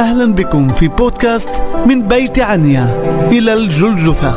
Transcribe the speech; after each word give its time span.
أهلا 0.00 0.34
بكم 0.34 0.68
في 0.68 0.88
بودكاست 0.88 1.48
من 1.86 2.08
بيت 2.08 2.38
عنيا. 2.38 2.84
إلى 3.32 3.52
الجلجثة. 3.52 4.32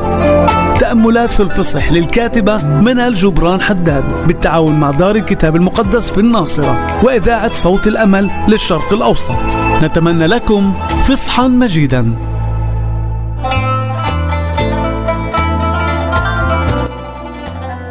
تأملات 0.73 1.33
في 1.33 1.39
الفصح 1.39 1.91
للكاتبة 1.91 2.65
منال 2.65 3.13
جبران 3.13 3.61
حداد 3.61 4.27
بالتعاون 4.27 4.79
مع 4.79 4.91
دار 4.91 5.15
الكتاب 5.15 5.55
المقدس 5.55 6.11
في 6.11 6.17
الناصرة 6.17 6.87
وإذاعة 7.03 7.53
صوت 7.53 7.87
الأمل 7.87 8.29
للشرق 8.47 8.93
الأوسط. 8.93 9.35
نتمنى 9.83 10.27
لكم 10.27 10.73
فصحا 11.07 11.47
مجيدا. 11.47 11.99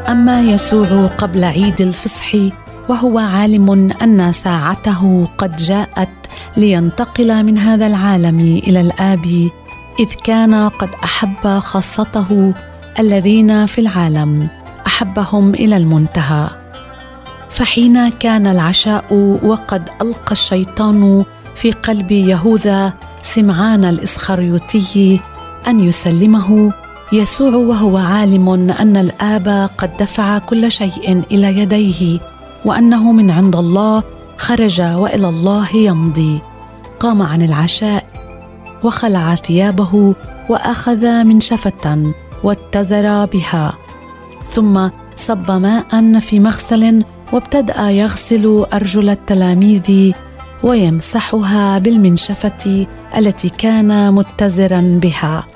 أما 0.08 0.40
يسوع 0.40 1.06
قبل 1.06 1.44
عيد 1.44 1.80
الفصح 1.80 2.34
وهو 2.88 3.18
عالم 3.18 3.92
أن 4.02 4.32
ساعته 4.32 5.28
قد 5.38 5.56
جاءت 5.56 6.08
لينتقل 6.56 7.44
من 7.44 7.58
هذا 7.58 7.86
العالم 7.86 8.40
إلى 8.40 8.80
الآب 8.80 9.50
إذ 10.00 10.10
كان 10.24 10.68
قد 10.68 10.88
أحب 11.04 11.58
خاصته 11.58 12.54
الذين 12.98 13.66
في 13.66 13.80
العالم 13.80 14.48
أحبهم 14.86 15.54
إلى 15.54 15.76
المنتهى. 15.76 16.48
فحين 17.50 18.08
كان 18.08 18.46
العشاء 18.46 19.38
وقد 19.42 19.88
ألقى 20.02 20.32
الشيطان 20.32 21.24
في 21.56 21.72
قلب 21.72 22.12
يهوذا 22.12 22.92
سمعان 23.22 23.84
الإسخريوطي 23.84 25.20
أن 25.68 25.80
يسلمه 25.80 26.72
يسوع 27.12 27.54
وهو 27.54 27.96
عالم 27.96 28.48
أن 28.70 28.96
الآب 28.96 29.70
قد 29.78 29.96
دفع 29.96 30.38
كل 30.38 30.72
شيء 30.72 31.22
إلى 31.30 31.58
يديه 31.58 32.18
وأنه 32.64 33.12
من 33.12 33.30
عند 33.30 33.56
الله 33.56 34.02
خرج 34.38 34.80
وإلى 34.80 35.28
الله 35.28 35.76
يمضي. 35.76 36.40
قام 37.02 37.22
عن 37.22 37.42
العشاء 37.42 38.04
وخلع 38.84 39.34
ثيابه 39.34 40.14
وأخذ 40.48 41.06
منشفه 41.24 42.12
واتزر 42.44 43.24
بها 43.24 43.74
ثم 44.46 44.88
صب 45.16 45.50
ماء 45.50 46.18
في 46.18 46.40
مغسل 46.40 47.04
وابتدأ 47.32 47.90
يغسل 47.90 48.66
أرجل 48.72 49.10
التلاميذ 49.10 50.12
ويمسحها 50.62 51.78
بالمنشفة 51.78 52.86
التي 53.16 53.48
كان 53.48 54.14
متزرا 54.14 54.98
بها. 55.02 55.46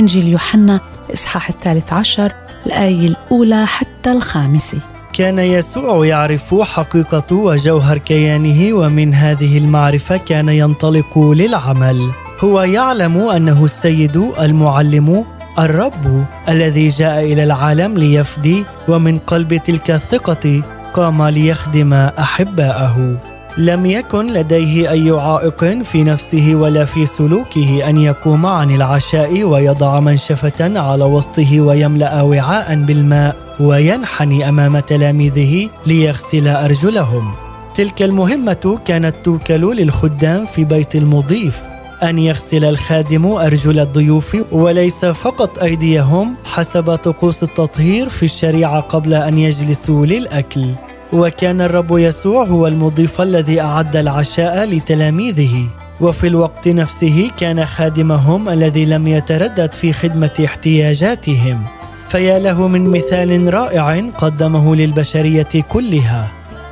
إنجيل 0.00 0.26
يوحنا 0.28 0.80
الاصحاح 1.08 1.48
الثالث 1.48 1.92
عشر 1.92 2.32
الآية 2.66 3.06
الأولى 3.06 3.66
حتى 3.66 4.12
الخامس. 4.12 4.76
كان 5.16 5.38
يسوع 5.38 6.06
يعرف 6.06 6.54
حقيقة 6.54 7.36
وجوهر 7.36 7.98
كيانه 7.98 8.74
ومن 8.74 9.14
هذه 9.14 9.58
المعرفة 9.58 10.16
كان 10.16 10.48
ينطلق 10.48 11.18
للعمل. 11.18 12.10
هو 12.40 12.62
يعلم 12.62 13.18
أنه 13.18 13.64
السيد 13.64 14.30
المعلم 14.40 15.24
الرب 15.58 16.24
الذي 16.48 16.88
جاء 16.88 17.24
إلى 17.32 17.44
العالم 17.44 17.98
ليفدي 17.98 18.64
ومن 18.88 19.18
قلب 19.18 19.56
تلك 19.56 19.90
الثقة 19.90 20.62
قام 20.94 21.22
ليخدم 21.22 21.92
أحباءه. 21.94 23.16
لم 23.58 23.86
يكن 23.86 24.26
لديه 24.26 24.90
أي 24.90 25.10
عائق 25.10 25.64
في 25.82 26.04
نفسه 26.04 26.54
ولا 26.54 26.84
في 26.84 27.06
سلوكه 27.06 27.88
أن 27.88 27.96
يقوم 27.96 28.46
عن 28.46 28.70
العشاء 28.74 29.42
ويضع 29.42 30.00
منشفة 30.00 30.80
على 30.80 31.04
وسطه 31.04 31.60
ويملأ 31.60 32.22
وعاء 32.22 32.74
بالماء 32.74 33.36
وينحني 33.60 34.48
أمام 34.48 34.78
تلاميذه 34.78 35.70
ليغسل 35.86 36.48
أرجلهم. 36.48 37.34
تلك 37.74 38.02
المهمة 38.02 38.78
كانت 38.84 39.14
توكل 39.24 39.76
للخدام 39.76 40.46
في 40.46 40.64
بيت 40.64 40.94
المضيف 40.94 41.60
أن 42.02 42.18
يغسل 42.18 42.64
الخادم 42.64 43.26
أرجل 43.26 43.80
الضيوف 43.80 44.36
وليس 44.52 45.04
فقط 45.04 45.58
أيديهم 45.58 46.34
حسب 46.44 46.96
طقوس 46.96 47.42
التطهير 47.42 48.08
في 48.08 48.22
الشريعة 48.22 48.80
قبل 48.80 49.14
أن 49.14 49.38
يجلسوا 49.38 50.06
للأكل. 50.06 50.66
وكان 51.12 51.60
الرب 51.60 51.98
يسوع 51.98 52.44
هو 52.44 52.66
المضيف 52.66 53.20
الذي 53.20 53.60
أعد 53.60 53.96
العشاء 53.96 54.64
لتلاميذه. 54.64 55.66
وفي 56.00 56.26
الوقت 56.26 56.68
نفسه 56.68 57.30
كان 57.36 57.64
خادمهم 57.64 58.48
الذي 58.48 58.84
لم 58.84 59.06
يتردد 59.06 59.72
في 59.72 59.92
خدمة 59.92 60.30
احتياجاتهم. 60.44 61.62
فيا 62.08 62.38
له 62.38 62.68
من 62.68 62.88
مثال 62.90 63.54
رائع 63.54 64.10
قدمه 64.18 64.76
للبشرية 64.76 65.48
كلها. 65.68 66.28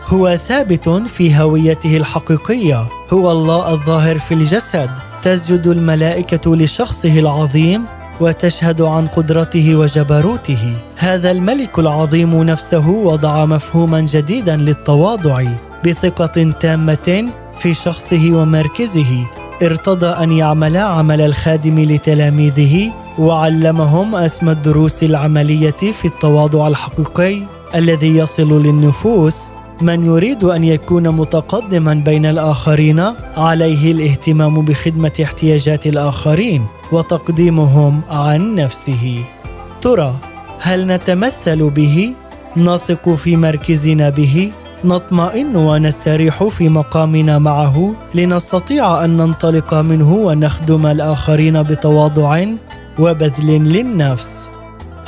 هو 0.07 0.37
ثابت 0.37 0.89
في 0.89 1.37
هويته 1.37 1.97
الحقيقية. 1.97 2.87
هو 3.13 3.33
الله 3.33 3.73
الظاهر 3.73 4.19
في 4.19 4.35
الجسد. 4.35 4.91
تسجد 5.23 5.67
الملائكة 5.67 6.57
لشخصه 6.57 7.19
العظيم 7.19 7.85
وتشهد 8.21 8.83
عن 8.83 9.07
قدرته 9.07 9.77
وجبروته. 9.77 10.77
هذا 11.05 11.31
الملك 11.31 11.79
العظيم 11.79 12.43
نفسه 12.43 12.89
وضع 12.89 13.45
مفهوما 13.45 14.01
جديدا 14.01 14.57
للتواضع 14.57 15.45
بثقة 15.87 16.53
تامة 16.61 17.27
في 17.59 17.75
شخصه 17.75 18.33
ومركزه. 18.33 19.27
ارتضى 19.63 20.07
أن 20.07 20.33
يعمل 20.33 20.77
عمل 20.77 21.21
الخادم 21.21 21.81
لتلاميذه 21.81 22.93
وعلمهم 23.19 24.17
أسمى 24.17 24.53
الدروس 24.53 25.03
العملية 25.03 25.71
في 25.71 26.05
التواضع 26.05 26.69
الحقيقي 26.69 27.39
الذي 27.75 28.17
يصل 28.17 28.63
للنفوس. 28.63 29.37
من 29.83 30.07
يريد 30.07 30.45
أن 30.45 30.65
يكون 30.65 31.09
متقدما 31.09 31.95
بين 31.95 32.27
الآخرين 32.27 33.01
عليه 33.37 33.93
الاهتمام 33.93 34.65
بخدمة 34.65 35.13
احتياجات 35.23 35.87
الآخرين 35.87 36.67
وتقديمهم 36.93 38.01
عن 38.11 38.55
نفسه. 38.55 39.25
ترى 39.83 40.15
هل 40.65 40.87
نتمثل 40.87 41.71
به؟ 41.71 42.13
نثق 42.57 43.09
في 43.15 43.37
مركزنا 43.37 44.11
به؟ 44.11 44.53
نطمئن 44.85 45.57
ونستريح 45.57 46.45
في 46.45 46.69
مقامنا 46.69 47.39
معه؟ 47.39 47.93
لنستطيع 48.15 49.05
أن 49.05 49.17
ننطلق 49.17 49.75
منه 49.75 50.13
ونخدم 50.15 50.87
الآخرين 50.87 51.63
بتواضع 51.63 52.45
وبذل 52.99 53.65
للنفس. 53.65 54.51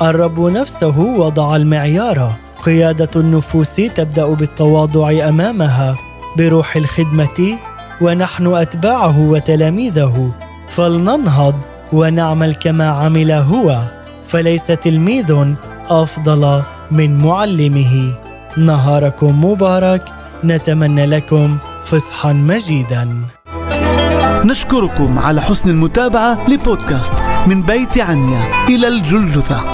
الرب 0.02 0.40
نفسه 0.40 0.98
وضع 0.98 1.56
المعيار. 1.56 2.32
قيادة 2.64 3.10
النفوس 3.16 3.76
تبدأ 3.76 4.26
بالتواضع 4.26 5.28
أمامها 5.28 5.96
بروح 6.38 6.76
الخدمة 6.76 7.58
ونحن 8.00 8.46
أتباعه 8.46 9.20
وتلاميذه. 9.20 10.30
فلننهض 10.68 11.54
ونعمل 11.92 12.54
كما 12.54 12.88
عمل 12.88 13.32
هو. 13.32 13.95
فليس 14.28 14.66
تلميذ 14.66 15.54
أفضل 15.88 16.62
من 16.90 17.18
معلمه. 17.18 18.14
نهاركم 18.56 19.44
مبارك. 19.44 20.02
نتمنى 20.44 21.06
لكم 21.06 21.58
فصحا 21.84 22.32
مجيدا. 22.32 23.08
نشكركم 24.44 25.18
على 25.18 25.42
حسن 25.42 25.70
المتابعة 25.70 26.50
لبودكاست 26.50 27.12
من 27.46 27.62
بيت 27.62 27.98
عنيا. 27.98 28.66
إلى 28.68 28.88
الجلجثة. 28.88 29.64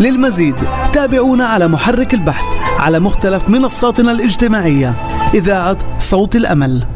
للمزيد 0.00 0.56
تابعونا 0.92 1.44
على 1.44 1.68
محرك 1.68 2.14
البحث 2.14 2.44
على 2.78 3.00
مختلف 3.00 3.48
منصاتنا 3.48 4.12
الاجتماعية. 4.12 4.94
إذاعة 5.34 5.78
صوت 5.98 6.36
الأمل. 6.36 6.95